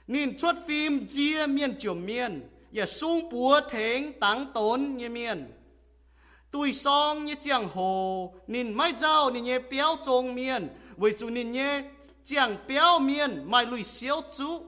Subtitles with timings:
[0.07, 5.51] Nín xuất phim chia miên chùm miên và sung búa thèn tăng tốn như miên.
[6.51, 10.67] Tôi song như chàng hồ, nín mai giao nín nhé béo trông miên.
[10.97, 11.83] Với chú nín nhé
[12.23, 14.61] chàng béo miên, mai lùi xéo chú.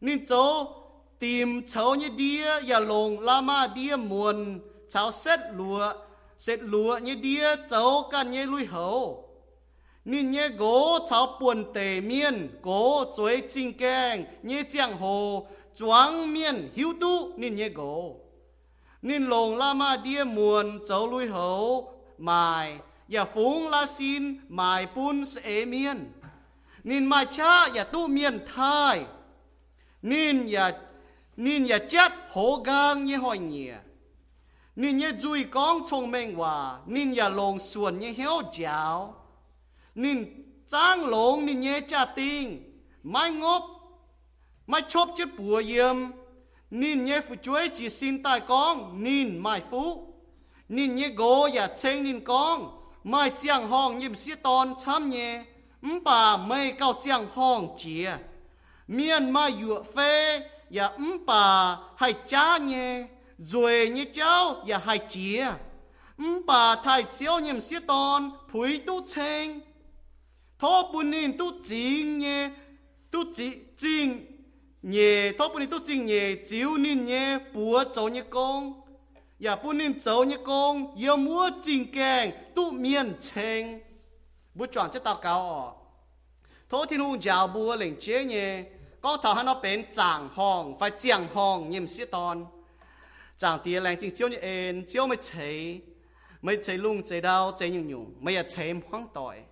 [0.00, 0.74] Nín cháu
[1.18, 4.60] tìm cháu như đia và lồng lama đia muôn
[4.92, 5.92] cháu xét lúa
[6.38, 9.28] xét lúa như đĩa cháu can như lui hầu.
[10.04, 16.34] Nên như gỗ cháu buồn tề miên gỗ chuối chinh keng như chẳng hồ, choáng
[16.34, 18.16] miên hiếu tu nên như gỗ
[19.02, 24.86] nên lồng la ma đĩa muôn cháu lui hầu, mài, và phúng la xin, mài
[24.94, 26.12] bún sẽ miên.
[26.84, 29.04] Nên mai cha và tu miên thai
[30.02, 30.72] nên và
[31.36, 33.70] nên và chết hổ gang như hỏi nhỉ
[34.74, 39.14] 你也注意讲聪明话，你也龙顺也晓教，
[39.92, 42.62] 你张龙你也家丁，
[43.02, 43.62] 买我
[44.64, 46.14] 买错只不严，
[46.70, 50.14] 你也不追只心大讲，你买富，
[50.68, 52.72] 你也哥也称你讲，
[53.02, 55.46] 买将行也是当参耶，
[55.80, 58.18] 唔把没搞将行接，
[58.86, 63.11] 免买药费也唔把还加耶。
[63.44, 65.46] rồi như cháu và hai chia
[66.46, 69.50] bà thay cháu nhầm xe tôn phúi tu chênh.
[70.58, 72.50] Thô bùn nín tu chính nhé
[73.10, 74.26] tu chỉ chính
[74.82, 78.82] nhé thô bùn nín tu chính nhé chiếu nín nhé búa cháu như công,
[79.40, 83.66] và bùn nín cháu như công, yêu múa chính kèng tu miền chênh.
[84.54, 85.78] Bút chọn cho tao cao
[86.68, 88.64] thô thiên hùng cháu búa lệnh chế nhé
[89.00, 92.44] có thảo hắn nó bén chẳng hòn phải chẳng hòn nhầm xe tôn
[93.36, 95.80] chẳng tia lành chính chiếu như em chiếu mới chế
[96.42, 98.14] mới chế lung chế đau chế nhung nhung.
[98.20, 99.42] Mới à chế hoang tỏi.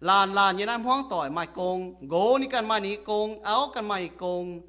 [0.00, 3.70] Làn làn như nam hoang tỏi mai công gỗ ni cần mai ni công áo
[3.74, 4.60] cần mai công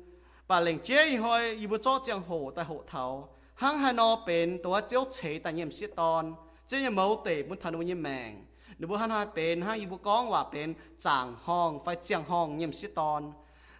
[0.47, 3.29] bà lệnh chế hoi, y bút cho chẳng hồ tại hồ thảo.
[3.55, 6.33] Hăng hai nó bền tổ chiếu chế tại nhiệm sĩ tôn
[6.67, 8.45] chế như mẫu tể muốn thần như mèng
[8.77, 12.23] nếu bố hắn hai bền hai y bút con hòa bền chẳng hòn, phải chẳng
[12.27, 13.31] hòn nhiệm sĩ tôn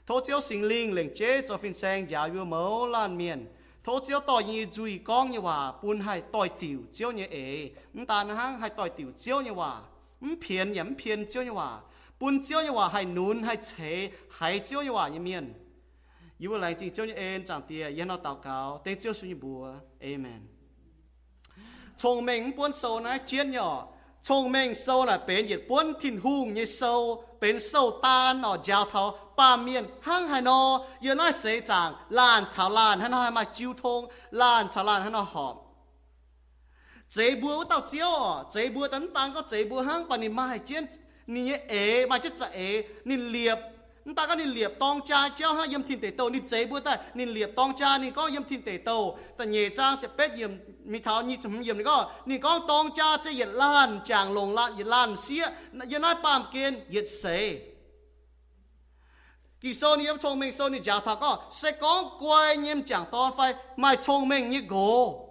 [0.08, 3.46] thô chiếu sinh linh lệnh chế cho phiên sang giáo yêu mẫu lan miền
[3.84, 7.72] thôi chiếu tỏi như duy con như hòa buôn hay tỏi tiểu chiếu như ế
[8.08, 9.82] ta nó hay tỏi tiểu chiếu như hòa
[10.42, 11.80] phiền nhắm phiền chiếu như hòa
[12.20, 15.54] buôn chiếu như hòa hay nún hay chế hay chiếu như hòa như miền
[16.38, 19.14] yêu vừa lại chỉ chiếu như em chẳng tia yên nó tào cáo tên chiếu
[19.14, 19.74] suy như bùa.
[20.02, 20.48] Amen.
[21.98, 23.93] 从明本首呢，见了。
[24.28, 26.82] ชงเมงโซน่ะเป็นเหยียดป้วนทินหุงยี่โซ
[27.40, 27.74] เป็นโซ
[28.06, 29.04] ตานอ๋อยาวเทา
[29.38, 30.60] ป่าเมียนห้างไฮนอ
[31.02, 34.02] เยอะน้อยเสจางลานชาวลานฮันน้อยมาจิ้วทง
[34.42, 35.56] ลานชาวลานฮันน้อยหอม
[37.12, 40.84] เจ็บัวเต่าเจียวอ๋อเจ็บัวตันตังก็เจ็บัวห้างปานิมาให้เจียน
[41.34, 42.70] นี่เอ๋มาเจ็ดจะเอ๋
[43.08, 43.60] นี่เลียบ
[44.16, 45.64] ta có nên liệp tong cha cháu ha?
[45.70, 46.98] Yếm thiên tề tàu nên chế bữa ta.
[47.14, 49.20] Nên liệp tong cha, nên có yếm thiên tề tàu.
[49.38, 50.52] Ta nhẹ trang sẽ bết yếm
[50.84, 52.12] mi tháo như chấm yếm này có.
[52.26, 55.46] Nên có tong cha sẽ yết lan, chàng lồng lan yết lan xía.
[55.90, 57.60] Yết nói bám kiên yết xế.
[59.62, 61.38] Kỳ sau này chong mình sau này giả thà có.
[61.52, 65.30] Sẽ có quay nhiễm chẳng to phải mai chong mình như gỗ.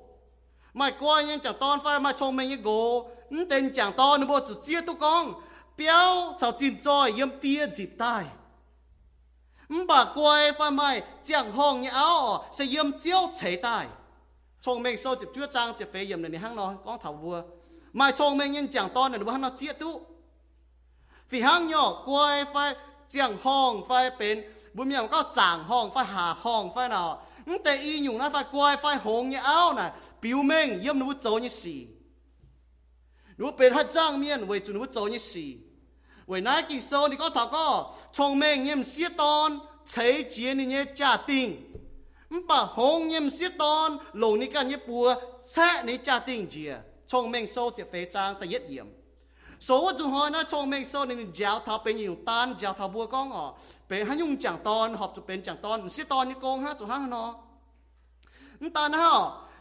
[0.75, 3.11] Mai quay nhưng chẳng ton phải mai chồng mình như gỗ.
[3.51, 5.33] Tên chẳng to nó bộ chủ chia tu con.
[5.79, 8.25] Béo, chào chín trôi yếm tia dịp tai
[9.88, 13.88] bà quay phải mai chẳng hong như áo sẽ yếm chiếu chế tai
[14.62, 17.42] chồng mình sau dịp chúa trang dịp phê yếm này hăng nó con thảo vua
[17.94, 20.02] mai chồng mình nhưng chẳng to nữa bộ hăng nó chia tu
[21.30, 22.76] vì hăng nhỏ quay phải
[23.10, 27.24] chẳng hong phải bên bùi miệng có chẳng hong phải hà hong phải nào
[27.64, 29.88] แต่อีอยู่นะไฟกวยไฟหงเนี่ยเอาน่ะ
[30.22, 31.76] ปิวเมงเยี่ยมนู้โจนี่สี
[33.40, 35.46] นู้เป็นฮัจ้างเมียนเวจุนู้โจนี่สี
[36.28, 37.68] เวนายกิโซนี่ก็ถาก็
[38.16, 39.50] ชงเมงเยี่ยมเสียตอน
[39.90, 41.48] ใช้เจียนี่เนี่ยจ่าติง
[42.32, 43.90] มป่าหงเยี่ยมเสียตอน
[44.22, 44.34] ลง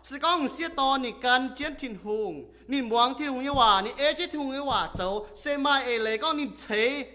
[0.09, 2.33] สก้องเสียตอนนี่การเจียนถิ่นหง
[2.71, 5.09] นี่หวังที่หงยว่านี่เอจิที่หงยว่าเจ้า
[5.39, 6.63] เซมาเอเลยก็นี่เฉ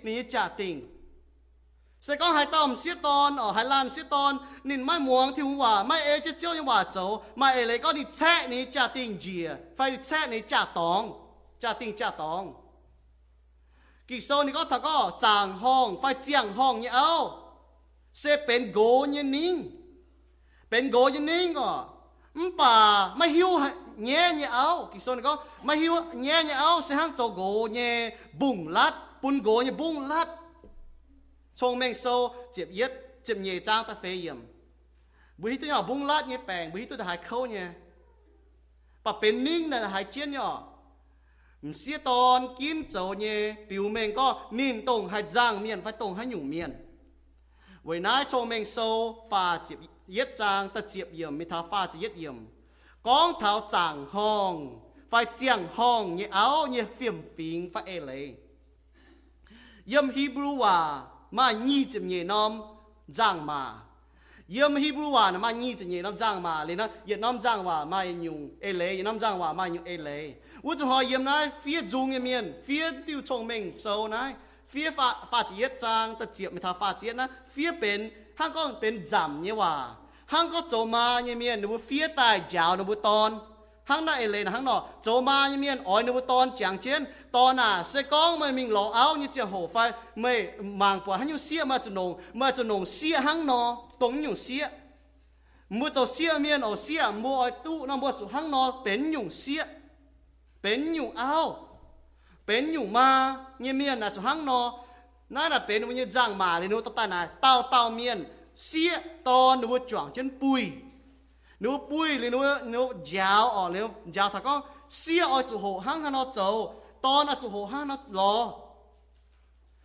[0.06, 0.76] นี่จ่าติง
[2.06, 4.32] สก้องหายตอมเสียตอนอ๋อหายลานเสียตอน
[4.68, 7.06] นี่ไม่หวังที่หงว่าไม่เอจเจ้าวยังว่าเจ้า
[7.38, 11.02] ไม่เอเลยก็นี่แช่นี่จ่าติงเจียไฟแช่นี่จ่าตอง
[11.62, 12.44] จ่าติงจ่าตอง
[14.08, 17.10] กิโซนี่ก็ถ้าก็จางห้องไฟเจียงห้องเนี่ยเอา
[18.18, 18.78] เซเป็นโก
[19.12, 19.54] ยนิ่ง
[20.68, 21.72] เป็นโกยนิ่งอ๋อ
[22.56, 23.48] bà mà hiu
[23.96, 24.88] nhẹ nhẹ áo.
[24.92, 25.44] Kỳ sau này có.
[25.62, 26.80] Mà hiu nhẹ nhẹ áo.
[26.80, 28.92] Sẽ hàng cho gỗ nhẹ bùng lát.
[29.22, 30.26] Bún gỗ nhẹ bùng lát.
[31.54, 32.92] Trong mình sâu chụp yết
[33.24, 34.36] chụp nhẹ trang ta phê yếm.
[35.38, 37.66] Bùi tôi nhỏ, bùng lát nhẹ bèn bùi tôi đã hai khâu nhẹ
[39.04, 40.72] bà bên ninh là hai chiến nhỏ.
[41.62, 44.48] Mình sẽ tòn kín châu nhẹ piu mình có.
[44.50, 46.72] Nín tổng hai giang miền phải tổng hai nhủng miền.
[47.82, 49.78] Với nãy trong mình sâu và chụp
[50.12, 52.37] เย็ดจางตะเจียบเยี่ยมมิทาฟ้าจะเย็ดเยี่ยม
[53.06, 54.55] กองเท้าจางห้อง
[55.08, 58.25] ไฟเจียงห้องเนี่ยเอาเนี่ยฟิมฟิงไฟเอเลย
[59.88, 60.76] เยี่ยมฮีบรูว่า
[61.37, 62.53] มายี่จิมเนี่ยน้อม
[63.19, 63.62] จางมา
[64.53, 70.25] เยี่ยมฮีบรูว่านะมายี่จิมเนี่ยน้อมจางมาเลยนะเยี่ยน้อมจางว่ามาเยุงเอเลยเยี่ยน้อมจางว่ามายุงเอเลย
[70.64, 74.31] วุฒิหอเยี่ยมนายเฟียจุงเยี่ยมเยี่ยนเฟียติวชงเมงโซนาย
[74.70, 78.00] เฟียฟ้าฟ้าจะเย็ดจางตะเจียบมิทาฟ้าเจียดนะเฟียเป็น
[78.36, 79.90] hang có bên giảm như hòa.
[80.26, 83.38] Hang có chỗ ma như miền nó phía tai jiao nu ton
[83.84, 87.04] hang na ele lên hang nọ chỗ ma như miên nó nu ton chẳng chiến.
[87.32, 91.16] Ton à sẽ có mà mình lo áo như chiếc hồ phai mày mang quả
[91.16, 94.68] hang như xia mà chu nồng mà chu nồng xia hang nọ, đúng nhủ xia.
[95.68, 99.10] Mua cho xia miên ở xia mua ỏi tu nó mua chu hang nọ, bên
[99.10, 99.64] nhung xia.
[100.62, 101.68] Bên nhung áo
[102.46, 104.78] bên nhung ma như miên là chu hang nọ
[105.28, 108.25] nãy là bên như giang mà lên nó tao này, tao tao miên
[108.56, 110.73] xía to nó chuang chân bùi.
[111.61, 115.78] Nếu bùi lên nếu nếu giáo ở lên giáo thằng con xía ở chỗ hồ
[115.78, 118.52] hang hang nó chỗ to là chỗ hồ hang nó lò.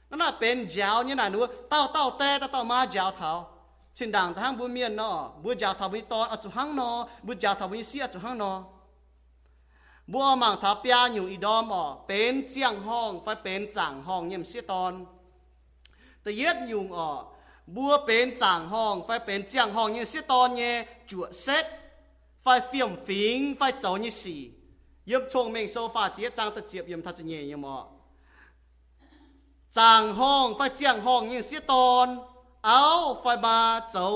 [0.10, 3.48] Nó là bên giáo như này nếu tao tao tê tao tao ma giáo thảo.
[3.94, 7.08] Trên đảng thang bùi miền nó, bùi giáo thảo bùi to ở chỗ hang nó,
[7.24, 8.64] bùi giáo thảo bùi xia chỗ hang nó.
[10.08, 14.46] Bùa mảng thảo bia nhiều idom ở, bên chiang hong, phải bên chẳng hong nhầm
[14.46, 15.06] xia ton.
[16.23, 17.13] แต่เย็ดยุงออ
[17.75, 20.75] บัวเป็นจางห้องไฟเป็นเจียงห้องยังเสียตอนเนี่ย
[21.11, 21.65] จวดเซ็ต
[22.43, 24.41] ไฟเฟียมฟิงไฟเจ้านี่สี่
[25.11, 27.77] ยบชงเมงโซฟาเจียจางตะเจียบยมทัศเนียมอ
[29.77, 32.07] จางห้องไฟเจียงห้องยังเสียตอน
[32.67, 32.83] เอา
[33.21, 33.59] ไฟมา
[33.91, 34.07] เจ้า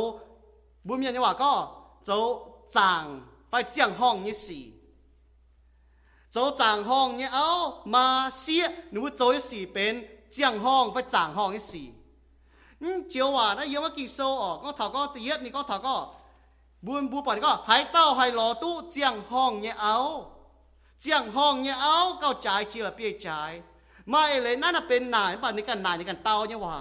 [0.87, 1.53] บุญเมียนว่าก็
[2.05, 2.19] เจ้า
[2.77, 3.05] จาง
[3.49, 4.65] ไฟเจียงห้องนี่สี่
[6.33, 7.49] เจ้าจางห้องเนี่ยเอา
[7.95, 8.07] มา
[8.41, 9.95] เสียหนูเจ้าสี่เป็น
[10.33, 11.87] เจียงห้องไฟจางห้องนี่สี่
[13.10, 15.96] เจียวหวานนะเยอะวากี่โซออกก็ถาก็ตียดนี่ก็ถาก็
[16.86, 19.96] บุญบุปผก็หายเต้าหายหลอตู้เจียงห้องเนี่ยเอา
[21.02, 23.52] เจียงห้องเนี่ยเอาเก้าจ่ายจีละเปียจ่าย
[24.14, 26.78] ม่เลยนั่นเป็นนายป่านนี้กันนายนี่กันเต้าเนี่ยว่า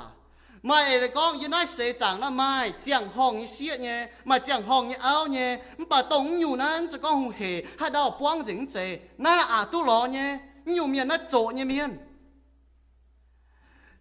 [0.70, 2.50] ม่เลยก็ยูนายเสจังนะไม่
[2.82, 7.42] เจียงห้องนี่เสียเนี่ยมาเจียงห้องเนี่ยเอาเนี่ยมันป่าตรงอยู่นั้นจะก็หงเห
[7.78, 8.76] ให้ดาวป้วงจริงเจ
[9.25, 10.28] นั่นอาตู้หลอเนี่ย
[10.76, 11.90] อยู่เมียนนั่นโจเนี่ยเมียน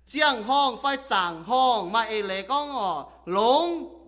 [0.07, 3.99] chiang hong phải chàng hong mà ấy lấy con ở lông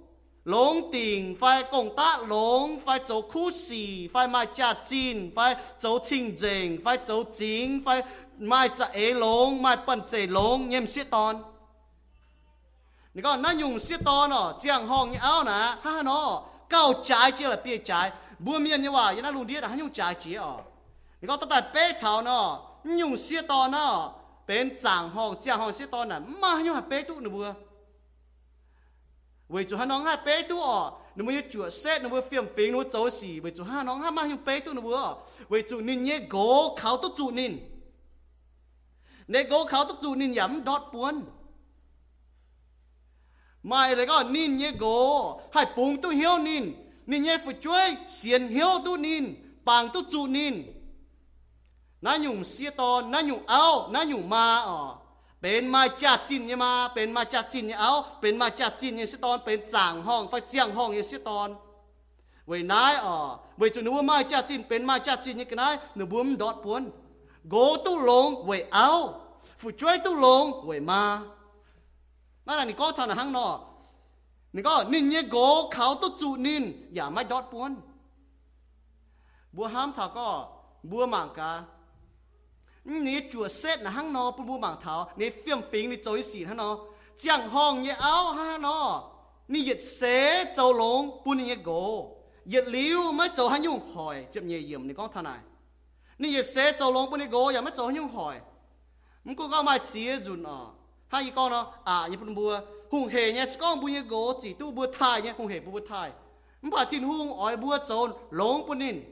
[0.45, 8.03] lông tình phải công tác lông phải走khu sĩ phải mai trả chín phải走清净phải走chính phải
[8.39, 11.37] mai trả ấy lông mai bận chế lông nhầm xiết ton
[13.15, 17.77] 你讲那用xiết ton nó chiang hong như áo nè ha nó cao trái chia là bia
[17.77, 20.57] trái bùa miên như vậy nó luôn đi là hắn dùng trái chia ở
[21.21, 24.13] 你讲到在背头呢用xiết ton nó
[24.48, 26.20] bên chàng hồng chẳng hồng sẽ to nè.
[26.20, 27.54] Mà nhưng mà bé tu nữa vừa
[29.50, 32.46] vì chú hắn nóng hai bé tu ở nó mới chữa xét nó mới phiền
[32.56, 33.40] phiền nó cháu xì.
[33.40, 35.16] Vì chú hắn nóng hai mà nhưng bé tu nữa vừa
[35.50, 37.58] vì chú nín nhé gỗ khảo tu chú nín.
[39.28, 41.22] Nên gỗ khảo tu chú nên yếm đọt buồn.
[43.64, 46.74] Mai lại có nín nhé gỗ hai bùng tu hiếu nín.
[47.06, 49.36] Nín nhé phụ chuối, xiên hiếu tu nín.
[49.64, 50.64] Bằng tu chú nên
[52.01, 54.97] nó nhung xia to nó nhung áo nó nhung ma ờ
[55.43, 61.49] เป็นมาจากจินเนี่ยมาเป็นมาจากจินเนี่ยเอาเป็นมาจากจินเนี่ยสิตอนเป็นจางห้องไฟเจียงห้องเนี่ยสิตอน
[62.47, 63.17] เวนายอ๋อ
[63.59, 66.83] เวจุนว่ามาจากจินเป็นมาจากจินเนี่ยกันายหนูบุ้มดอดปวน
[67.51, 68.89] โกตู้ลงเวเอา
[69.61, 71.03] ฟูช่วยตู้ลงเวมา
[72.47, 73.49] นั่นนี่ก็ทานหังนอ
[74.55, 75.37] นี่ก็นินเนี่ยโก
[75.73, 76.63] เขาตู้จูนิน
[76.95, 77.73] อย่าไม่ดอดปวน
[79.55, 80.29] บัวห้ามถาก็
[80.91, 81.51] บัวหมางกา
[82.88, 86.80] 你做事那行喏，不不忙头，你放平你做一事哈喏，
[87.16, 89.04] 讲行也拗哈喏，
[89.48, 91.72] 你越写做龙不你一个，
[92.44, 95.44] 越流没做哈用害，接你盐你讲他来，
[96.18, 98.40] 你越写做龙不你个也没做哈用害，
[99.24, 100.76] 唔过讲买接准哦，
[101.10, 102.52] 哈一讲喏啊，也不能不
[102.92, 106.14] 红黑呢，讲不一个，只都不太呢，红黑不不太，
[106.62, 109.04] 唔怕天红爱不做龙不宁。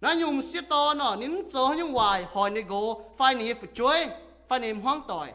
[0.00, 3.68] nó nhung xiết to nó nín chớ nhung hoài, hỏi nè gỗ phải nè phải
[3.74, 4.06] chuối
[4.48, 5.28] phải nè hoang tội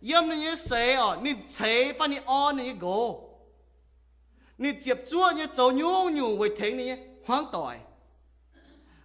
[0.00, 3.30] yếm nè xế ở nè chế phải nè o nè gỗ
[4.58, 7.76] nè chụp chua nè chớ nhung nhung với thế nè hoang tội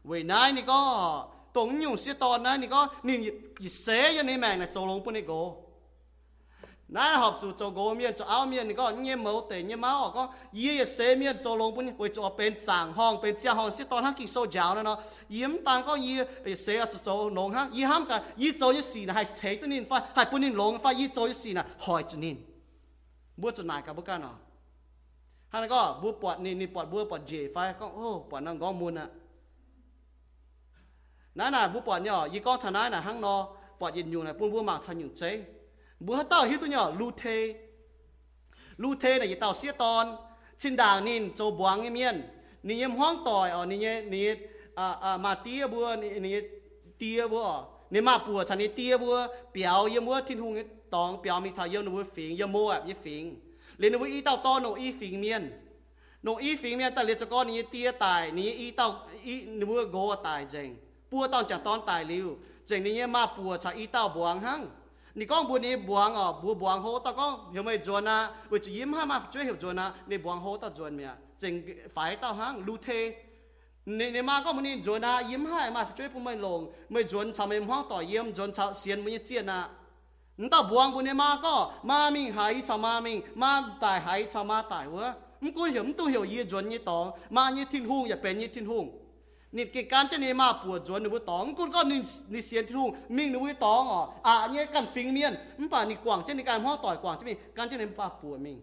[0.03, 3.17] với nay nè có tổng nhung xiết to nay nè có nè
[3.69, 5.68] xế cho nè mẹ nè chớ lông bún nè gỗ
[6.89, 10.11] nãy học chủ cho gỗ miên cho áo miên có nhẹ mẫu tệ nhẹ máu
[10.13, 13.71] có yê xe miên cho lông bún với cho bên chàng hong bên chia hong
[13.71, 15.97] sẽ toàn hăng kỳ sâu giáo nó yếm tan có
[16.45, 19.25] yê xe cho cho lông hăng yê ham cả yê cho yê xì là hay
[19.41, 22.03] chế tôi nín phải hay bún nín lông phải yê cho yê xì là hỏi
[22.07, 22.37] cho nín
[23.37, 24.35] bữa cho nãy cả bữa cái nào
[25.49, 28.57] hay có bữa bọt nín nín bọt bữa bọt dễ phải có ô bọt năng
[28.59, 29.07] gõ muôn à
[31.35, 33.47] nãy là bữa bọt nhỏ yê có thằng nãy là hăng nó
[33.79, 35.43] bọt yên dùng này bún bữa mảng thằng dùng chế
[36.05, 37.23] บัวต่อฮิตุเนาะลูเท
[38.81, 40.05] ลูเทเนี่ยต่อเสียตอน
[40.61, 42.17] ชินด่างนินโจบวงเงียน
[42.67, 44.27] นี่ยมห้องต่อยอ๋อนี่เนี่ยนี่
[44.77, 46.37] อ่าอ่ามาเตียบัวนี่นี่
[46.97, 47.47] เตียบัว
[47.93, 49.15] นี่มาปัวฉันนี่เตียบัว
[49.51, 50.53] เปียวเยี่ยมบัวทิ้งหง
[50.95, 53.23] ตองเปียวมีทายเยี่ยมบัวฝีงเยี่ยมบัวแบบยี่ฝีง
[53.77, 55.43] เรียนบัวอีเต่าต้อนอีฝีงเมียน
[56.25, 58.87] นงอีฝีเมียนแต่เลียจะก้อนนี่เตียตายนี่อีเต่า
[59.25, 60.69] อีนึกว่าโกตายเจง
[61.11, 62.27] ปัวต้องจากตอนตายริ้ว
[62.67, 64.61] เจงนี้มาปัวชาอีเต่าบวงหัง
[65.14, 68.28] 你讲不你不昂哦，不不昂好，他讲有没做呢？
[68.50, 69.92] 为咗ยิ้哈嘛最后做呢？
[70.06, 71.08] 你不昂好得做咩？
[71.38, 71.62] 正
[71.94, 73.14] 快到行路梯，
[73.84, 76.60] 你你妈讲冇你做นะยิ้มให้มาช่วยผมไม่ลง
[76.90, 79.60] ไม่จวนทำให้ห้องต่อเยี่ยมจวนชาวเสียนไม่เจียนนะ
[80.40, 81.54] นต่อบวงบุญเนี่ยมาก็
[81.88, 83.50] มามิงหายชาวมามิงมา
[83.82, 85.06] ตายหายชาวมาตายวะ
[85.42, 87.04] มันกูเห็นตัวเหี่ยวยี่จวนยี่ตอง
[87.36, 88.84] มายี่ทิ้งหุ่งอย่าเป็นยี่ทิ้งหุ่ง
[89.55, 91.99] นี่กิการจะนี่มาปวดจวนนึกว่าตองกูก็นี่
[92.33, 98.57] นี่เสียนที่ทุ่งมิ่งนึกว่าตองอ๋ออะเนี่ยกันฟิงเมียนมันป่านี่กว่างจะในการห้อต่อยกว่างจะมีการจะนี่ป่าปวดมิ่ง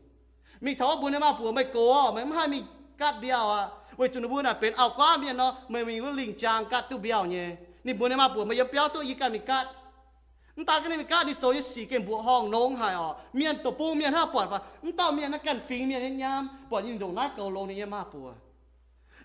[0.65, 2.59] มีเท่าบุญเนี่ยมาปวดไม่โกอ่ไม่ให้มี
[3.01, 3.63] กัดเบี้ยวอะ
[3.97, 7.47] เว้ยจุนบุญน่ะเป็นเอากว่าเมียนเนาะไม่มีว่าลิงจางกัดตัวเบี้ยวเนี่ย
[7.87, 9.67] นี่บุญเนี่ยมาปวดไม่ยอมเปี้ยวตัวอีกันมีกัด
[10.59, 18.35] นตากันนี่กัดนี่โจยสีเกมบัวห้องน้องหายอ๋อเมียนตัวปูเมียนห้าปวดป่ะนต่อเมียนนักกันฟิงเมียนเนี่ยยามปวดยิงตรงนักเกาลงนี่ยมาปวด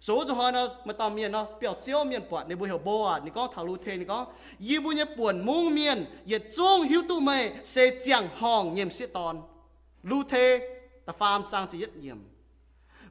[0.02, 2.78] số cho họ nó mà tao miền nó biểu chiếu miền bọt này bùi hiểu
[2.78, 4.26] bố à này có thảo lưu thế này có
[4.60, 8.90] y bùi nhẹ buồn mông miền y chung hiếu tu mày sẽ chẳng hòn nhiệm
[8.90, 9.42] sẽ tòn
[10.04, 12.18] lưu thế ta phàm trang chỉ nhất nhiệm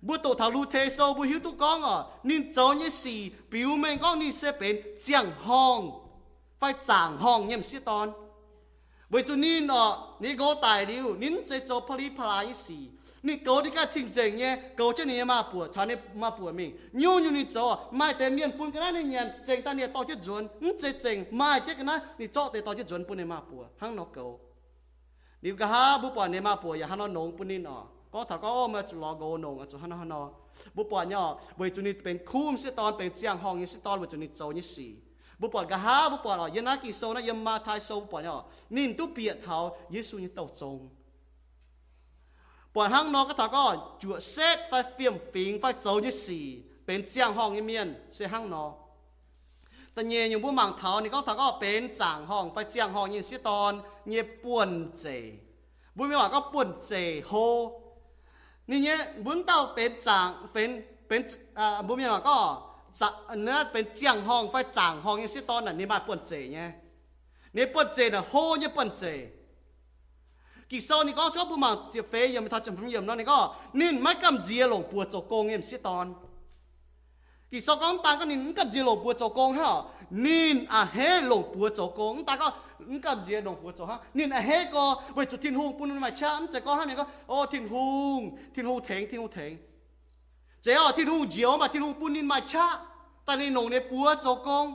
[0.03, 3.31] bùi tổ thảo lưu thế sâu bùi hiếu tu con à nên cho như xì
[3.51, 5.91] biểu mình con nên sẽ bên chẳng hòn
[6.59, 8.13] phải chẳng hòn nhiệm sẽ tòn
[9.11, 12.75] bởi cho nên à này có tài liệu nên sẽ cho pali pala xì
[13.22, 16.70] 你搞啲个清正嘅，搞出你嘛ปวดชานี่มาปวดมิง
[17.02, 17.66] ยูยูนี่จ่อ
[17.98, 24.26] ไม่แต่เมียนปุ่นกันนั่นเนี่ยเจงตาเนี่ยต่อจะจวนนี่เจเจงไม่เจ๊กันนะนี่จ่อแต่ต่อจะจวนปุ่นเนี่ยมาปวดหังนกเกา
[25.44, 27.82] นี่ก็หาบุปผาเนี่ยมาปวดอย่าหันนงปุ่นนี่เนาะ
[28.14, 30.16] ก็ถ้าก็มาจุลอโกนงอ่ะจุหันหัน
[30.76, 31.24] บุปผาเนี่ย
[31.58, 34.92] เวจุนี่เป็นคุ้มสิตอนเป็นเจียงห้องยี่สิตอนเวจุนี่โจนี่สี่
[35.42, 40.98] บุปผาก็หาบุปผายันนักกิโซนะยันมาทายโซบุ
[42.75, 43.65] ปวดห้างนอกก็ถาก็
[44.03, 46.45] จวดเซตไฟเฟียมฟิงไฟโจยี่สี่
[46.85, 48.65] เป็นเจียงห้องยี่เมียนเสียห้างนอ
[49.93, 53.73] แต่เย่อยู่ผู้มังเท้านี่ก็ถาก็เป็นจางห้องไฟเจียงห้องยี่สิตอน
[54.09, 55.05] เงยป่วนเจ
[55.97, 56.93] บุญไม่ว่าก็ป่วนเจ
[57.27, 57.33] โฮ
[58.71, 60.69] นี่เย่บุญเต้าเป็นจางเป็น
[61.09, 61.21] เป็น
[61.59, 62.37] อ่าบุญไม่ว่าก็
[63.01, 63.09] จะ
[63.43, 66.71] เนื้อเป็นเจียงห้องไฟจางห้องยี่สิตอนน่ะนี่มาป่วนเจเนี่ย
[67.57, 69.05] นี่ป่วนเจน่ะโฮเนี่ยป่วนเจ
[70.71, 73.25] kỳ sau này có chỗ bù mà chia phê yếm thật chấm yếm nó này
[73.25, 73.55] có.
[73.73, 76.15] Nên mấy cầm dìa lồng bùa cho cô em sẽ tòn.
[77.51, 80.89] Kỳ sau có ta có nên cầm dìa lồng bùa cho cô ha nên à
[80.93, 82.17] hé lồng bùa cho cô.
[82.27, 82.51] Ta có
[83.03, 85.99] cầm dìa lồng bùa cho ha nên à hé có vậy chủ thiên hùng bún
[85.99, 89.31] mà chạm sẽ có ha mình có ô, thiên hùng thiên hùng thèn, thiên hùng
[89.33, 89.57] thèn.
[90.63, 92.79] Chế ở, thiên hùng diều mà thiên hùng bún nên mà chạm
[93.27, 94.75] ta nên nồng này bùa cho cô.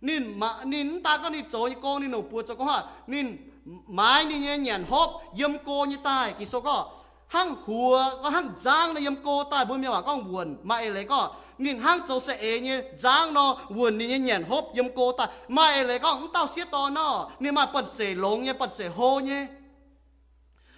[0.00, 3.53] Nên mà, nên ta có nên cho cô nên nổ bùa cho cô ha nên
[3.86, 6.90] mai ni nhẹ nhàng hộp yếm cô như tai, kỳ số có.
[7.26, 10.56] Hăng hùa có hăng giang nó yếm cô, tai bùi mi mà con buồn.
[10.62, 14.18] Mai ấy lấy có nhìn hăng châu sẽ ấy như giang nó, buồn ni nhẹ
[14.18, 15.28] nhàng hộp yếm cô tai.
[15.48, 17.30] Mai ấy lấy có cũng tao xiết to nó.
[17.40, 19.46] Nhưng mà bận sể lông nhé, bận sể hô nhé.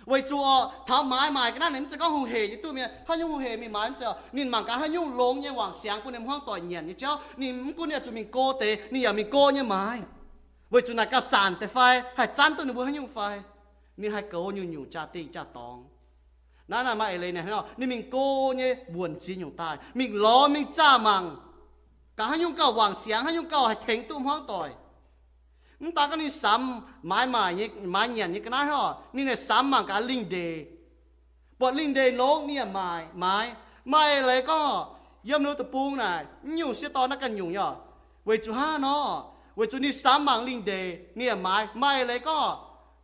[0.06, 2.84] Vậy chú ờ thảo mãi mãi cái này chỉ có hùng hề như tôi mình
[3.08, 5.72] hay nhung hùng hề mình mãi chờ nên mà cả hay nhung lông như hoàng
[5.82, 8.76] sáng của em hoang tỏi nhện như cháu nên cũng như chúng mình cô tế
[8.90, 9.98] nên giờ mình cô như mãi
[10.70, 13.40] với chúng này cả chán tới phai hay chán tôi nữa nhung phai.
[13.96, 15.88] Nên hãy cố nhung nhung cha tì cha tòng.
[16.68, 19.76] Nãy là mày lấy này nó nên mình cố nhé, buồn chi nhung tai.
[19.94, 21.36] Mình lo, mình cha màng.
[22.16, 24.70] Cả hai nhung cầu hoàng sáng hai nhung cầu hay thèn tụm hoang tội.
[25.80, 29.26] chúng ta cái này sắm mãi mãi như mãi nhện như cái này họ nên
[29.26, 30.66] này sắm màng cả linh đề.
[31.58, 33.52] Bọn linh đề lố nè mãi mãi.
[33.84, 34.88] Mãi lấy có
[35.24, 37.74] yếm nữa tập buông này, nhung sẽ to nó cần nhung nhở.
[38.24, 39.24] Về chú ha nó
[39.58, 40.72] วจุนี่สามมังลิงเด
[41.16, 42.38] เนี่ยไม้ไม้อะไรก็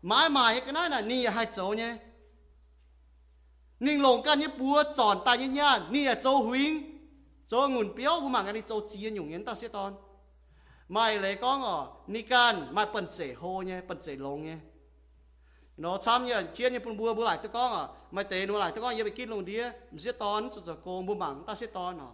[0.07, 1.93] ไม้ไม้ก็นั่นน่ะนี่ให้โจเนี่ย
[3.87, 6.73] นิ่งลงกันเนี่ยปัวจอนตายยันยันนี่โจหิง
[7.49, 9.91] โจงุนเปียวผู้มังกันนี่โจเจียนอยู่เงี้ยตาเสียตอน
[10.93, 11.77] ไม่เลยก็งอ
[12.15, 14.61] นี่กันไม่เป็นเสโฮเนี่ยเป็นเสลงเนี่ย
[15.81, 19.63] เนาะช้ำเนี่ยเชียนเนี่ยปุ่นบัวบัวไหลตะก้องอ่ะไม่เตะบัวไหลตะก้องอย่าไปกินลงเดีย
[19.95, 22.13] มเสียตอนสุดจะโกงบัวมังตาเสียตอนเนาะ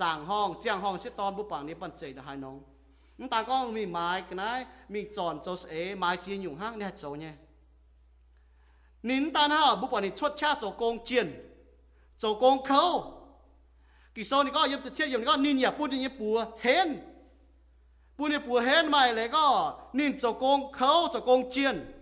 [0.00, 2.56] จางห้องเจียงห้องเสียตอนบัวปังนี่เป็นเสนะฮายน้อง
[3.20, 6.78] chúng ta có mình mai cái này, mình chọn cho sẽ mãi chia nhung hang
[6.78, 7.30] này cho nhé.
[9.02, 11.52] Nín ta ha bố bọn này chốt cha cho công chiến
[12.18, 13.22] cho công khâu.
[14.14, 16.96] Kỳ sau này có yếm chết yếm có nín nhà bún nín bùa hên.
[18.18, 21.92] Bún nhà bùa hên mày lại có nín cho công khâu, cho công chiến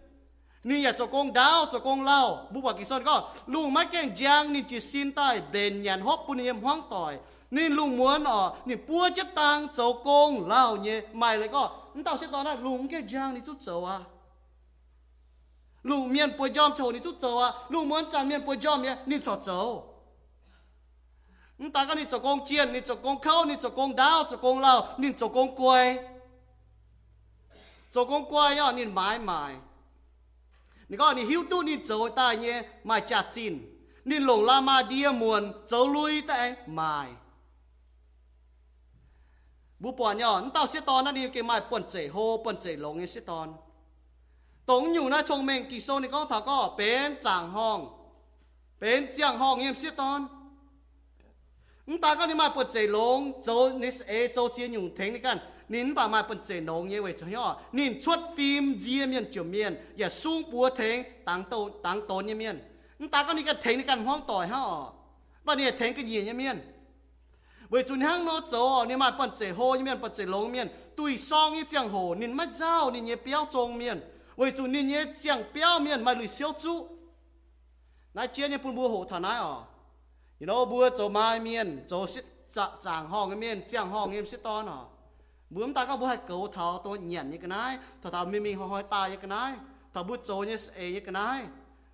[0.66, 2.20] นี่อย่าจะกงดาวจะกงเล่า
[2.52, 3.16] บุบกิซอนก็
[3.52, 7.14] ลุงไม่แก่งจางนี่จีซินใต้เบนยันฮอบปุนยมห้องต่อย
[7.56, 11.62] นี่ลุงม้วนอ๋อนี่ปัวจะตังจะกงเล่าเนี่ยไม่เลยก็
[11.94, 13.96] นี่ตอนเสียตอนนั้นลุงแก่จางนี่จุดเจอวะ
[15.88, 19.58] ลุงเมียนปัวยอมโชนี่จุดเจอวะลุงม้วนจันเมียนปัวยอมเนี่ยนี่จอดเจอ
[21.60, 25.84] นี่ตาก็นี่จะกงเจียนนี่จะกงเข้านี่จะกงดาวจะกงเล่านี่จะกงกวย
[27.94, 29.42] จะกงกวยอ๋อนี่ไม้ไม้
[30.88, 32.56] นี่ก็นี่หิวตู้นี่โจตายเนี่ย
[32.88, 33.54] มาจัดสิน
[34.08, 36.40] นี่หลงลามาเดียมวนโจลุยแต่
[36.74, 36.94] ไม่
[39.82, 43.48] บุปผาเนี่ยนตาเสียตอนนั่นนี่เกี่ยมาปนเจโฮปนเจหลงเนี่ยเสียตอน
[44.68, 47.78] ตรงอยู่นะชงเมงกิโซนี่ก็ถ้าก็เป็นจางห้อง
[48.78, 50.20] เป็นเจียงห้องเงียบเสียตอน
[51.88, 53.48] นตาก็นี่มาปนเจหลงโจ
[53.82, 59.24] นิสเอโจเจียนอยู่เทงนี่กัน nín bà mai bận chế nông như vậy cho nhau nín xuất phim gì miền
[59.32, 62.58] chiều miền và sung búa thèn tăng tô tăng tổ như miền
[63.10, 64.60] ta có những cái thèn những cái hoang tỏi ha
[65.44, 66.58] và này thèn cái gì như miền
[67.68, 70.52] bởi chúng hang nó chỗ nín mai bận chế hồ như miền bận chế lông
[70.52, 74.00] miền tùy song như chẳng hồ nín mất dao nín như béo trông miền
[74.36, 76.88] bởi chúng nín như chẳng béo miền mà lười siêu chú
[78.14, 79.56] nãy chia như phun búa hồ thằng nãy à
[80.40, 82.06] you know búa chỗ mai miền chỗ
[82.56, 84.80] จะจางห้องเมียนเจียงห้องเอ็มสิตอนหรอ
[85.50, 87.78] bướm ta có bố hay cầu thảo, tôi nhận như cái này.
[88.02, 89.54] Thảo thảo mình mình hỏi ta như cái này.
[89.94, 91.46] Thảo bút chỗ như sẽ như cái này.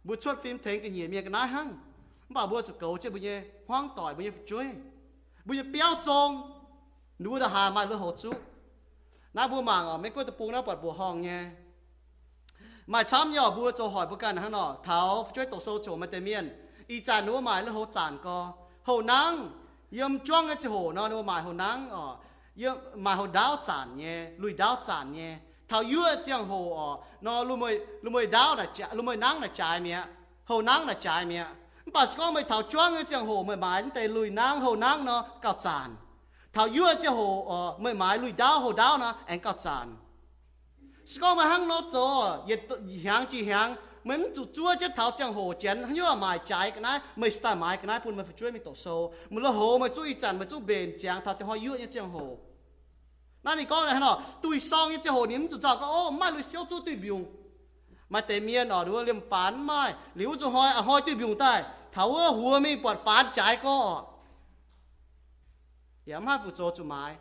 [0.05, 1.79] Bút chốt phim thế cái nhiều như cái này hăng.
[2.29, 4.67] Bà bố chụp cầu chứ bố như hoang tỏi bố như chui.
[5.45, 6.61] Bố như béo trông.
[7.19, 8.33] Nuôi được hà mai lứa hồ chú.
[9.35, 11.51] Na bố mà mấy cô tập bùng nó bật bùa hòn nha
[12.87, 15.97] mà chăm nhỏ bố chỗ hỏi bố cần hăng nọ, thảo chuối tổ sâu chỗ
[15.97, 18.53] mà tề miên y chàn nuôi mai lứa hồ chàn co.
[18.83, 19.51] Hồ nắng
[19.91, 22.17] yếm choang cái chỗ hồ nó nuôi mai hồ nắng ờ
[22.63, 25.33] ยมจ้วงก็จะโหนอนัวหมายเขานั่อมหายเขาดาวจานเนี่ยลุยดาวจานเนี่ย
[25.69, 26.89] เท่ายั่วเจียงโหอ๋อ
[27.25, 29.99] นอลุมวยลุมวยดาวน่ะจ่าลุมวยนั่งน่ะจ่ายเมีย
[30.47, 31.45] เขานั่งน่ะจ่ายเมีย
[31.95, 35.89] ปัสก็ไม่เท่าจ้วงเจียงโหไม่หมายแต่ลุยนั่งเขานั่งเนาะก็จาน
[36.53, 39.87] เท่ายั่วเจียงโหอ๋อไม่หมายลุยดาวเขาดาวนะแองก็จาน
[41.11, 42.07] สก็มาหังเนาะจ่อ
[42.47, 42.61] เยียด
[43.07, 43.69] หางจีหาง
[44.05, 45.93] mình chủ chúa chết tháo chẳng hồ chén.
[45.95, 48.53] Như là mài trái cái này mình start mài cái này, phun mình phải chuối
[48.53, 49.15] mình tổ sâu.
[49.31, 51.77] Mình là hồ mà chú ý chăn mà chú bền chẳng tháo thì họ yêu
[51.79, 52.39] như chẳng hồ.
[53.43, 56.11] Nãy này con này nó tùy song như chẳng hồ nín chủ giáo có, ô,
[56.11, 57.25] mai lùi xíu chú tùy biung
[58.09, 59.95] mà tế miên ở đua liêm phán mai.
[60.15, 61.65] Liu cho hỏi à hỏi tùy biung tai.
[61.93, 64.05] Thảo hùa mình bọt phán trái có.
[66.05, 67.17] Yếm hai phụ cho chú mài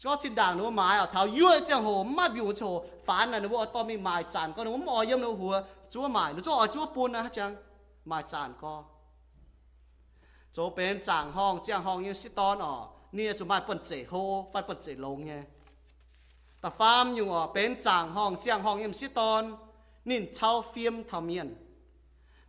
[0.00, 3.40] cho chim đảng nó mà à thảo yêu chẳng hồ mà biểu chỗ phán là
[3.40, 6.66] nó to mi mài chản có nó mò yếm nó hùa chúa mài nó cho
[6.72, 7.56] chúa buồn à chẳng
[8.04, 8.84] mài chản co
[10.52, 14.04] chỗ bên chàng hong chàng hong như sít ton ở nia chúa mai bận chế
[14.10, 15.42] hô phát bận chế lông nghe
[16.60, 19.56] ta farm dùng ở bên chàng hong chàng hong như sít ton
[20.04, 21.54] nín chao phim thảo miên,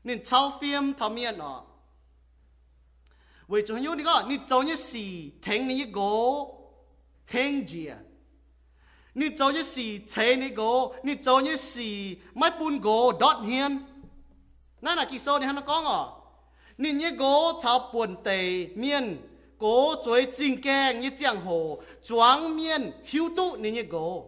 [0.04, 1.62] nín chao phim thảo miên ở
[3.48, 6.58] vì chỗ hình đi có nín cháu như xì thèn như gỗ
[7.32, 7.98] 天字啊！
[9.14, 11.80] 你做一事切你個，你做一事
[12.34, 13.86] 咪半個 dot 顯，
[14.82, 16.24] 那那幾首你喺度講哦，
[16.76, 19.18] 你一個炒半地面，
[19.58, 24.26] 個最正經一張河，裝面曉都你一個，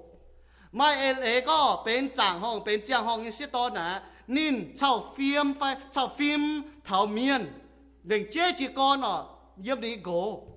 [0.71, 7.53] 咪誒誒個變張行變張行嘅些多呢，你炒 film 快炒 film 頭面，
[8.03, 9.27] 連接住個呢，
[9.61, 10.52] 入你個。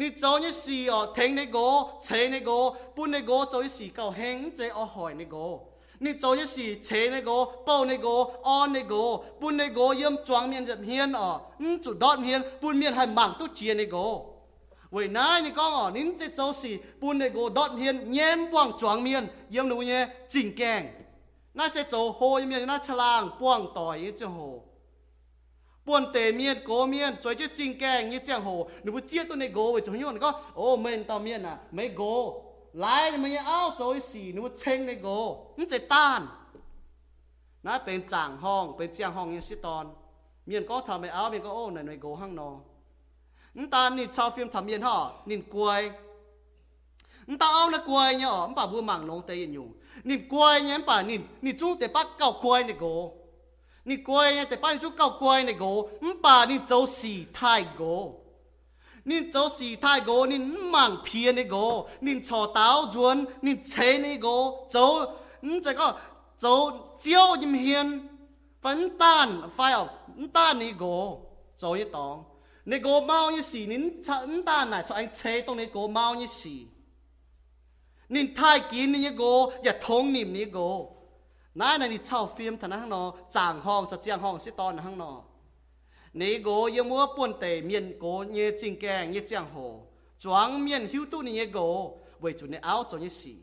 [0.00, 5.60] 你做一事哦，聽你個，扯你個，搬你個，做一事夠興，即我害你個。
[5.98, 14.22] 你做一事，扯你個，抱你個，安你個，搬你個，陰裝面入面哦，嗯，做多面，搬面係盲都接你個。
[14.92, 20.86] 為奶你講哦，您即做事，搬你個多面，煙幫裝面，陰路嘢真驚。
[21.52, 24.60] 那些做好一面，那七郎幫代一隻好。
[25.84, 29.36] Buồn tề miên cố miên cho chứ chinh keng như chàng hồ nếu bố chia tôi
[29.36, 33.36] này gỗ với chúng nhuận có ô mình tao miên à mấy gỗ lại mình
[33.36, 36.26] áo rồi xì nếu chênh này gỗ nó chạy tan
[37.62, 39.94] nó bên chàng hong bên chàng hong như sĩ tòn
[40.46, 42.56] miên có thầm mấy áo miên có ô này này gỗ hăng nó
[43.54, 45.90] nó ta nhìn chào phim thầm miên họ nhìn quay
[47.26, 49.72] nó ta áo nó quay nhở, nó bà vừa mảng lông tây nhung
[50.04, 53.19] nhìn quay nhá bà nhìn nhìn chú để bắt cầu quay này gỗ
[53.84, 58.14] 你乖呀，得把你做够乖那个，唔把你做事太个。
[59.04, 64.28] 你做事太个，你唔忙骗那个，你错倒转，你扯那个，
[64.68, 65.96] 做你这个
[66.36, 68.08] 做教人贤，
[68.60, 69.88] 分担快哦，
[70.18, 71.18] 唔担那个
[71.56, 72.24] 做一档，
[72.64, 76.50] 那个猫一死，你拆唔担啊，就爱扯动那个猫一死，
[78.08, 80.99] 你太紧那个，也通你那个。
[81.60, 83.02] นายนันนี่เช่าฟิล์มทนางนอ
[83.36, 85.12] จางห้องจะเจียงห้องสิตอนห้างนอ
[86.20, 89.56] นี่โกยังมัวป่วนเตเมียนโกเยจิงแกงเยเจียงโห
[90.22, 91.58] จวงเมียนหิวตู้นี่เยโก
[92.20, 93.34] เวจุนเอาจงเยสี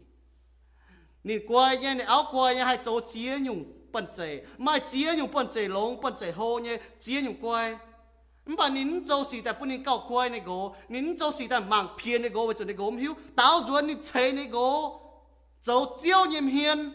[1.27, 3.59] นี่กลัวเยนี่เอากลัวเยให้โจเจียยุ่ง
[3.93, 4.19] ปั่นเจ
[4.63, 6.67] ไม่เจียยุ่งปั่นเจลงปั่นเจโหเย
[7.01, 7.55] เจียยุ่งกลัว
[8.47, 11.61] mà nín châu xì tại bún nín cao quay này gố nín châu xì tại
[11.61, 14.99] mạng phiền này gố và chỗ này gốm hiếu táo ruột nín chế này gố
[15.61, 16.91] châu chiêu nhiệm hiền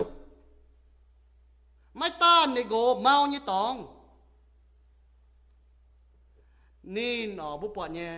[1.98, 3.76] ไม่ต้านในโกเมาเนี่ยตอง
[6.96, 8.14] นี่หนอบุปผาเนี่ย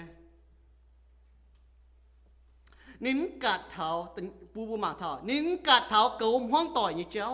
[3.06, 7.28] นินกัดเท้าตึงปูปูมาเท้านินกัดเท้าเกลมห้องต่อยยี่เจ้า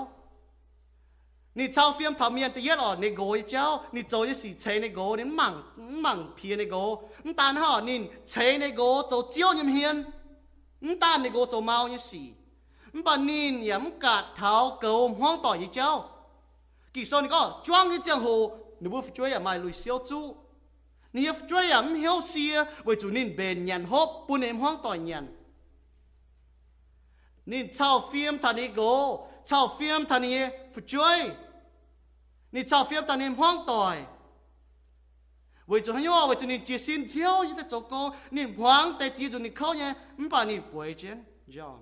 [1.57, 3.65] นี่เจ้าเฟียมทำเมียนตะเย็ดอ๋อในโกยี่เจ้า
[3.95, 5.53] นี่โจยี่สีเชในโกนี่มั่ง
[6.03, 6.75] มั่งเพียในโก
[7.25, 7.97] นี่ตานห่อนี่
[8.29, 8.33] เช
[16.92, 20.36] kỳ son có choang cái chẳng hồ nếu bước chơi à mai lùi siêu chú.
[21.12, 24.76] Nếu chơi à mi hiểu xia bởi chủ nên bền nhàn hốp buôn em hoang
[24.82, 25.36] tỏi nhàn.
[27.46, 30.38] Nên chào phim thằng đi go chào phim thằng đi
[30.74, 31.30] phụ chơi
[32.52, 34.04] nên chào phim thằng em hoang tỏi
[35.66, 38.54] với cho hắn nhau với cho nên chia xin chiếu như thế cho cô nên
[38.54, 41.78] hoang tại chỉ cho nên khâu nhé không bảo nên bồi chén John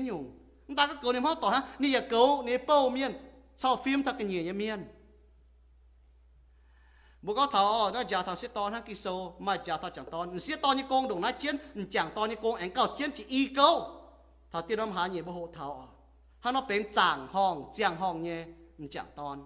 [0.00, 0.41] nhung
[0.76, 1.62] ta có cầu niệm hóa tỏ ha.
[1.78, 3.12] Ni ya cầu, ni bao miên.
[3.56, 4.84] Sau phim thật cái nhiều miên.
[7.22, 10.04] Bố có thọ nó giả thọ sẽ to ha kỳ sâu, mà giả thọ chẳng
[10.10, 10.26] to.
[10.38, 11.56] Sẽ to như con đồng nói chiến,
[11.90, 13.90] chẳng to như con anh cao chiến, chỉ y câu.
[14.50, 15.84] Thọ tiên ông hà nhiều bố hộ thọ
[16.40, 18.44] ha, nó bên chẳng hòn chẳng hòn nhé,
[18.90, 19.36] chẳng to.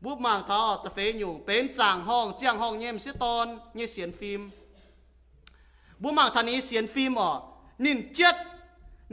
[0.00, 3.86] Bố mang thọ ta phê nhủ bên chẳng hòn chẳng hòn nhé sẽ to như
[3.86, 4.50] xiên phim
[5.98, 7.40] bố mang thằng ấy xiên phim ở
[7.78, 8.36] nhìn chết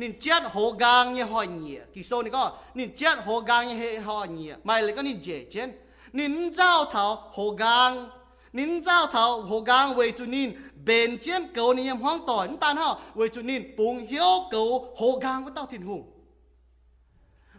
[0.02, 1.78] nín chết hồ gang như họ nhỉ.
[1.94, 4.52] Kỳ số này có nín chết hồ gang như họ nhỉ.
[4.64, 5.70] Mày lại có nín dễ chết.
[6.14, 8.10] Nín giao thảo hồ gang.
[8.54, 10.54] Nên giao thảo hồ gang về chủ nên
[10.86, 12.50] bền chiến cầu em hoang tỏi.
[12.60, 16.11] Ta nó về chủ nín bùng hiếu cầu hồ gang của tao thiên hùng.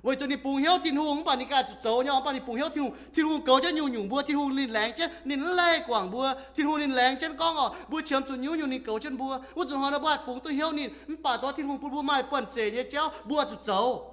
[0.02, 14.08] 为着你不晓天红，把你家就走呢，把你不晓天红，天红狗只牛牛波，天红你冷只你冷广波，天红你冷只光哦，波前就牛牛你狗只波，我只好那把不对晓你，你把多天红不不卖本这些叫波就走。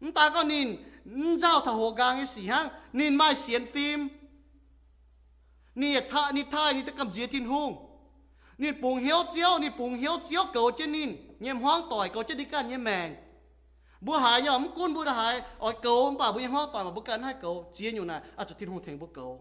[0.00, 4.10] 你大哥你，你照他活干的时候，你卖闲 film，
[5.72, 7.78] 你他你他你得 cầm dĩa thiên hung，
[8.58, 13.16] 你不晓教你不晓教狗只你，你慌呆狗只你干你命。
[14.02, 15.40] bu hai yo am kun bu da hai
[15.82, 18.44] cầu, ông bà bu ho ta mà bu kan hai cầu, chi nyu này, à
[18.44, 19.40] chu thiên hùng theng bu cầu.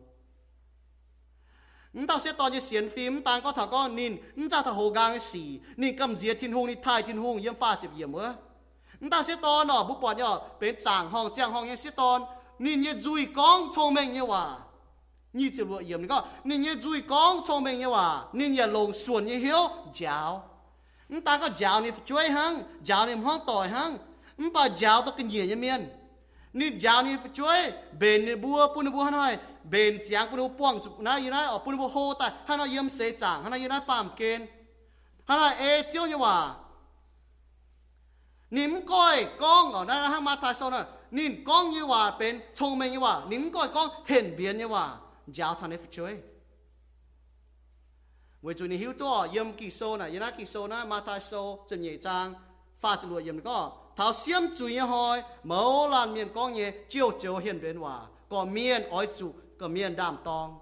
[1.93, 4.17] n tao sẽ to như xiên phim tang có thằng con nín.
[4.37, 7.37] N cha thằng hồ gang xì nín cầm giết thiên hùng, nín thay thiên hùng,
[7.37, 8.33] yếm pha chụp yếm ơ
[9.05, 11.89] n tao sẽ to nọ bút bọt nhọ bên chàng hong chàng hong yếm sẽ
[11.89, 12.19] to.
[12.59, 14.57] Nín như duy con chô mèn như hòa.
[15.33, 18.23] Như chụp lụa yếm có nín như duy con chô mèn như hòa.
[18.33, 20.49] Nín như lồng xuồn như hiếu giáo.
[21.13, 23.97] N ta có giáo nín chuối hăng giáo nín hong tỏi hăng
[24.53, 25.89] bà giáo tôi kinh nghiệm nhân miên.
[26.53, 27.71] Ni giáo ni chuối.
[27.99, 30.99] Bên ni bua pun ni bua hắn hỏi bên sáng pun ni bua buông chụp
[30.99, 32.33] na yên ở pun ni bua hô ta.
[32.47, 34.47] Hắn nói yếm sế chẳng hắn nói yên nói pam kên.
[35.25, 36.55] Hắn nói chiếu như hòa
[38.51, 42.41] nín coi con ở đây hắn mà thái sơn nữa nín con như hòa bên
[42.55, 46.17] trông mình như hòa nín coi con hiển biến như hòa giáo thằng này chuối.
[48.41, 51.01] Với chú ni hiểu to, yếm kỳ sô này yên nói kỳ sô này mà
[51.05, 52.33] thay sô chừng nhẹ trang
[52.79, 57.11] pha chừng yếm có thảo xiêm chủ yên hỏi mẫu làn miền có nghe chiều
[57.19, 57.99] chiều hiền bên hòa.
[58.29, 60.59] Có miền ói chủ có miền đàm tòng.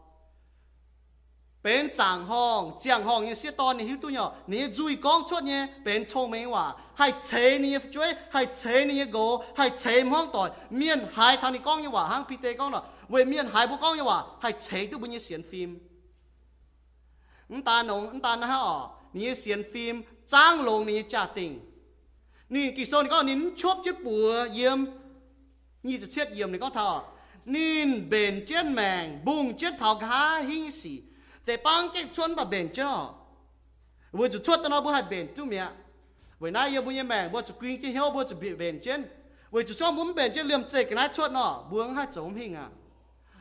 [1.64, 5.24] Bên chẳng hong chẳng hong như xe to này hiểu tôi nhở nè duy con
[5.30, 6.74] chốt nhé, bên trong mấy hòa.
[6.96, 10.52] Hay chế nè chơi hay chế nè go hay chế mong tỏi.
[10.70, 12.84] Miền hai thằng này con như hòa, hang pite con nọ.
[13.10, 15.80] Về miền hai bố con như hòa hay chế tôi bao nhiêu xiên phim.
[17.50, 18.64] Chúng ta nông chúng ta nói hả
[19.14, 21.69] nè xiên phim trang lồng nè trả tình
[22.50, 24.86] nín kỳ sôn có nín chốt chết bùa yếm
[25.84, 27.04] như chụp chết yếm này có thọ.
[27.46, 31.02] Nín bền chết màng bùng chết thọ cá hi xì.
[31.46, 32.86] Để băng cái chuôn bà bền chết
[34.12, 35.68] vừa chụp chốt nó bữa hai bền tu mẹ.
[36.40, 39.02] Vừa nãy yếm bùa yếm màng bữa chụp quyên cái heo bữa chụp bền chết.
[39.52, 42.36] Vừa chụp xong muốn bền chết liềm chạy cái nãy chốt nó buông hai chồng
[42.36, 42.70] hình à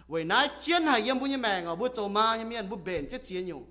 [0.08, 2.76] vừa nãy chiến hải yếm bùa yếm màng, ở bữa chồng ma yếm yếm bùa
[2.76, 3.64] bền chết chiến nhung.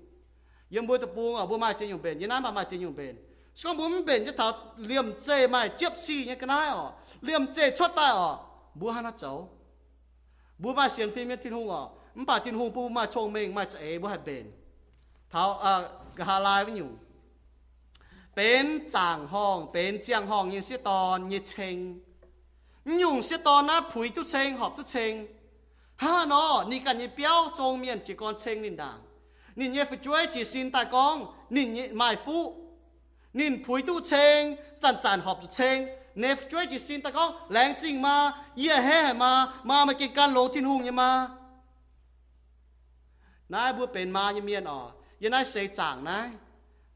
[0.70, 2.80] Yếm bùa tập buông, ở bữa mai chiến nhung bền yếm nãy mà mai chiến
[2.80, 3.16] nhung bền
[3.58, 7.52] xong muốn bền cho thảo liềm chê mà chớp xì nhé cái này ọ liềm
[7.52, 8.38] chê chót ta ọ
[8.74, 9.48] bố hắn nó cháu.
[10.58, 13.64] Ba xiên phim thiên hùng ọ mà bà thiên hùng bố mà chồng mình, mà
[13.64, 14.50] chạy bố bền.
[15.30, 16.96] Thảo à cái lai với nhung
[18.36, 22.00] bền chàng hong bền chàng hong như xiết tòn như chênh.
[22.84, 25.26] Nhung xiết tòn á phủi tu chênh, họp tu chênh.
[25.96, 29.00] Ha, nó nị cả như béo chồng miền chỉ còn chênh nên đảng.
[29.56, 32.67] Nị nhé phải chuối chỉ xin tài con nị nhé mai phụ
[33.32, 35.82] nín phối tu chênh chàn chàn họp tu chênh
[36.14, 40.08] nếp chuối chỉ xin ta có lén chinh mà ye he mà mà mà cái
[40.08, 41.28] can lô thiên hung như mà.
[43.48, 46.30] Nai bữa bền mà như miên ở giờ nãy xây chẳng nãy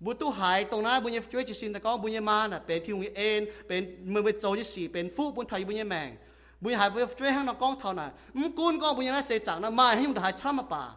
[0.01, 2.49] bữa tu hải tông nai bữa nhớ chuối chỉ xin ta có bữa nhớ mà
[2.49, 5.45] nè bền thiên hùng như en bền mười mười châu như sĩ bền phu bữa
[5.49, 6.17] thầy bữa nhớ mèng
[6.61, 9.23] bữa hải bữa chuối hang nó con thầu nè mắm cún con bữa nhớ nãy
[9.23, 10.89] xây chẳng nè mai hay chúng ta hải chăm mà pa,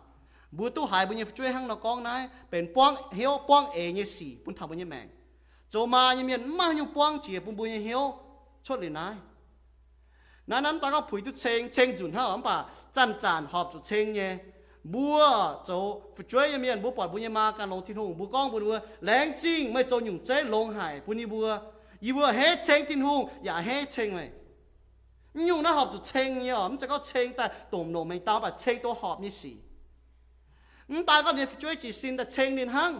[0.52, 3.92] bữa tu hải bữa nhớ chuối hang nó con nãy bền quang hiếu quang ê
[3.92, 5.10] như sĩ bữa thầu bữa nhớ mèng
[5.76, 8.14] cho mà như miền mà như quang chỉ bùn bùn hiếu.
[8.64, 9.14] Chốt lên này
[10.48, 12.66] nãy nãy ta có phủi tu chênh chênh dùn ha ông bà?
[12.94, 14.38] Chăn chăn họp cho chênh nhé.
[14.84, 15.76] Bùa cho
[16.18, 18.80] phụ chơi như miền, bùa bỏ bùn ma cả long thiên hùng, bùa con bùa
[19.02, 21.58] lén chinh mấy cho nhung chế long hải bùn như bùa.
[22.00, 24.30] Y bùa hết chênh thiên hùng dạ giả hết chênh này
[25.34, 27.48] nhung nó họp cho chênh nhé ông chỉ có chênh ta.
[27.48, 29.56] Tổm nổ mình tao bà chênh tôi họp như gì
[31.08, 33.00] ta có thể chơi chỉ xin ta chênh lên hăng.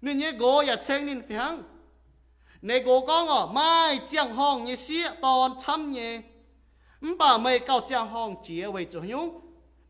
[0.00, 1.62] Nên nhớ gỗ giả dạ chênh lên phải hăng.
[2.66, 6.24] 你哥讲哦，卖将行一些当参耶，
[7.00, 9.34] 唔把咪搞将行结为作用。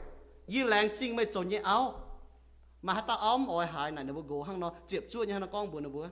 [0.47, 2.01] ý lén chinh mày trâu như áo
[2.87, 6.07] มาหาตตาอ้อมอ้อยหายไหนนบัวโกห้างเนาะเจ็บจวดยังนะก้องบัวนบัว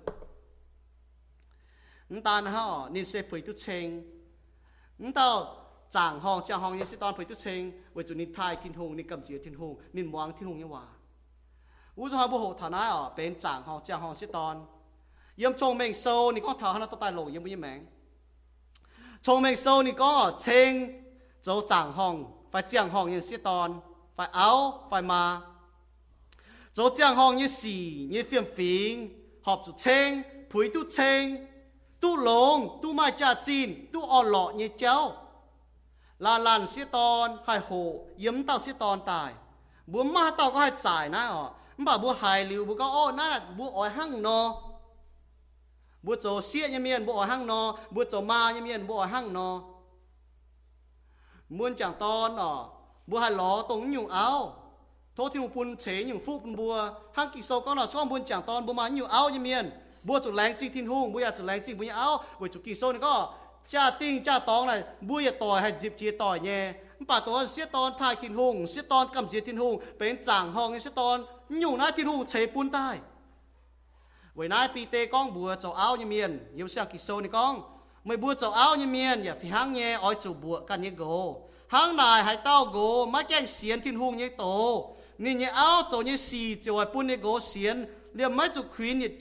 [2.11, 3.87] นั่ตานะฮอนี่เสพผยตุเชง
[5.03, 5.29] นั่นตา
[5.97, 7.61] จางห้องเจางห้องยังสิตอนผยตุเชง
[7.93, 10.85] เวจุนิทายทินหงนี่กำเจียทินหงนินวางทินหงยังว่า
[11.97, 14.57] อู้จ้าบุโหฐานะอ๋อเป็นจางห้องเจางห้องสิตอน
[15.39, 17.81] เยี่ยมชงเมงโซนี่ก็ถาหันาตตายลงยังไม่ยังแมง
[19.25, 20.73] ชงเมงโซนี่ก็เชง
[21.43, 22.15] เจ้าจางห้อง
[22.51, 23.69] ไฟเจียงห้องยังสิตอน
[24.15, 24.49] ไฟเอา
[24.89, 25.23] ไฟมา
[26.73, 29.11] 做正行一时一片片，
[29.45, 31.47] 合住清，陪都清，
[32.01, 35.17] 都龙都卖价钱，都恶落 như cháu.
[36.19, 39.35] Là làn xe tòn hay hồ yếm tao xe tòn tài.
[39.87, 41.55] Bố ma tao có hay trải na họ.
[41.79, 44.63] Bà bố hài liu bố có ô na là bố ở hăng nó.
[46.03, 47.77] Bố chỗ xe như miền bố ở hăng nó.
[47.91, 49.63] Bố chỗ ma như miền bố ở hăng nó.
[51.49, 52.69] muốn chẳng tòn ở
[53.07, 54.62] bố hài ló tống nhung áo
[55.17, 56.91] thôi thì một bún chế những phút bùa.
[57.15, 59.71] Hang kỳ sâu con là cho bún chẳng ton bùa mà nhiều áo như miền
[60.03, 62.25] bùa chủ láng chi thiên hùng bùa chủ láng chi bùa áo.
[62.41, 63.35] Bùa chụp kỳ sâu này có
[63.69, 66.73] cha tinh cha tóng này bùa ya tỏi hay dịp chia tỏi nhé.
[67.07, 70.53] Bà tôi siết tòn thai thiên hùng siết tòn cầm chia thiên hùng bên chẳng
[70.53, 72.99] hong siết tòn, nhủ nai thiên hùng chế bún tai.
[74.35, 77.31] Với nai pi tê con bùa cho áo như miền nhiều sang kỳ sâu này
[77.33, 77.61] con
[78.05, 80.91] mày bùa cho áo như miền ya phi hang nhé oi chủ bùa can như
[80.91, 81.41] gồ.
[81.69, 84.97] Hang này hay tao gồ má chanh xiên thiên hùng như tổ.
[85.25, 87.77] นี่เนี่ยเอาจนี่สีจะไป你你熬做你事โกเสียน
[88.15, 89.13] เรียกไม่จุขีนเนี่ย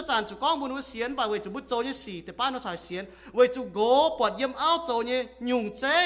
[0.00, 3.04] ะจานจุก้องบุญวเสียนไปเวจุบุโจนี่สีแต่ป้านุชายเสียน
[3.34, 3.78] เวจุโก
[4.18, 5.96] ปวดเยี่ยมเอ้าวจนี่ยุ่งเจ้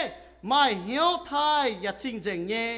[0.47, 1.31] ไม่เหี้ยวไท
[1.63, 2.71] ยอย่าชิงเจงเนี่ย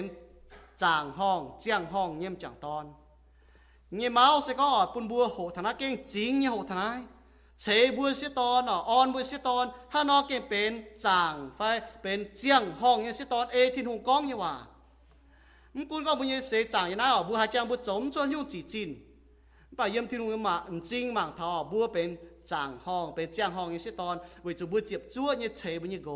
[0.04, 0.48] hát
[0.80, 1.22] ta áo oi
[1.80, 3.38] hại này nó bố gỗ hăng nó chịp chua
[3.94, 4.42] nhé nó
[4.94, 5.92] con buồn nó bữa ta nó nên sẽ phải tu chênh tao chàng hong chàng
[5.92, 7.13] hong nhé xiết ton phải tu chênh bởi chủ
[7.62, 7.66] เช
[7.98, 10.72] บุญเสียตอนอะออนบุญเสียตอนถ้านอกเกมเป็น
[11.06, 11.62] จางไฟ
[12.02, 14.54] เป็นเจียงห้องยังเสียตอนเอทินหงกองยังว่า
[15.76, 18.90] มุงกูก็บุญเยเสจางยังน่าอ๋อบัวหาจังบุวจมจนยุ่งจีจิน
[19.78, 20.56] ป่าเยี่ยมทินหุงมา
[20.90, 22.10] จริงมังทอบัวเป็น
[22.52, 26.10] จางห้องเป็นเจียงห้องยังเสียตอนเวจูบัวเจ็บจั่วเยี่ยเชบัวเนี่ยโก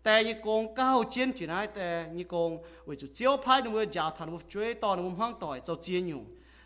[0.03, 1.87] แต่ยี่กงก้าวเจียนจีนายแต่
[2.17, 2.51] ยี่กง
[2.87, 6.21] วิจูเจียวพายนึงวิจาทันวิจวยตอนมุมห้างต่อยเจ้าเจียนอยู่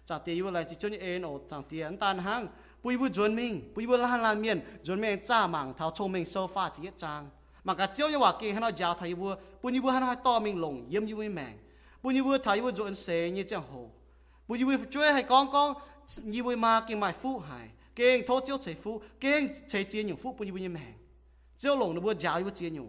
[0.09, 2.41] จากเตียวอะไรจีจนเอ็นโอต่างเตียนตันห้าง
[2.83, 7.21] ปุยบุจวนมิงปุยบุล้านลานเมียนจวนเมียนจ้ามังเท้าชงเมียนโซฟาจีจาง
[7.67, 9.31] มากระเจียวยี่ว่าเกี่ยให้เรายาวไทยบัว
[9.61, 11.53] ปุยยี่บัวให้เราต่อมิงลงเยี่ยมยี่วิแมง
[12.01, 13.71] ปุยยี่บัวไทยบัวจวนเสยยี่เจ้าโห
[14.47, 15.69] ปุยยี่บัวจวยให้กองกอง
[16.33, 17.65] ยี่บัวมาเกี่ยหมายฟูหาย
[17.95, 20.93] เก่งโทเจียวเฉยฟูเก่งเฉยเจียนอยู่ฟูปุยยี่บัวยี่แมง
[21.59, 22.87] เจียวหลงนึกว่าจาวยี่บัวเจียนอยู่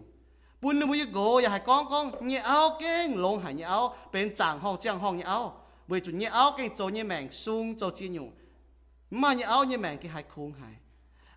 [0.61, 3.79] ปุ่นนี่บุยโกอย่าให้ก้องก้องเงี้ยเอาเก่งลงหายเงี้ยเอา
[4.11, 5.39] เป็นจางห้องเจียงห้องเงี้ยเอา
[5.89, 8.27] บุยจุดเงี้ยเอาเก่งโจเงี้ยแมงซุงโจจีนอยู่
[9.21, 10.75] มาเงี้ยเอาเงี้ยแมงก็หายคุ้งหาย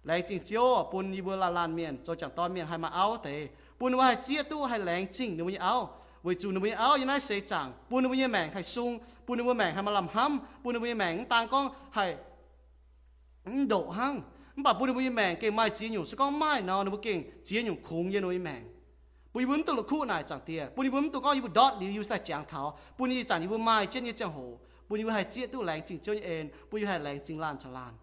[0.09, 3.35] 来จริงเจียวปุ่นยี่บัวลาลานเมียนโจจังตอนเมียนให้มาเอาเตะ
[3.79, 5.75] ปุ่นว่าให้เจี๊ยตู้ให้แรงจริงนี่บุยเอา
[6.27, 8.91] วิจูนวิเอาอยู่ในเสจังปูนวิแมงให้ซุง
[9.27, 11.65] ปูนวิแมงให้มาลำห้ำปูนวิแมงต่างก้อง
[11.95, 12.05] ให้
[13.69, 14.15] โดหัง
[14.65, 17.19] บ่ปูนวิแมงเก่งไม้จีนอยู่สก้องไม้นอนนบุเก่ง
[17.49, 18.63] จีนอยู่คงเย็นวิแมง
[19.33, 24.41] 不一文都落苦难涨跌，不一文都讲一部多，你又在讲头，不一涨一部卖，真一讲好，
[24.89, 27.97] 不一还接都来进就一，不一还来进烂就烂，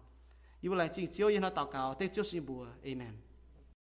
[0.60, 3.27] 一部来进就一那祷告，对就是一部，Amen。